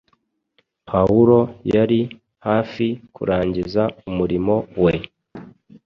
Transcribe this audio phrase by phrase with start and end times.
[0.89, 1.39] Pawulo
[1.73, 1.99] yari
[2.47, 4.93] hafi kurangiza umurimo we